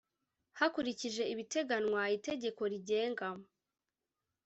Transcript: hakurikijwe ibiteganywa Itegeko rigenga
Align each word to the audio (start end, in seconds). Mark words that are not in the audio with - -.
hakurikijwe 0.59 1.23
ibiteganywa 1.33 2.01
Itegeko 2.17 2.61
rigenga 2.71 3.27